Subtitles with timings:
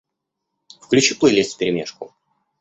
[0.81, 2.15] Включи плейлист вперемешку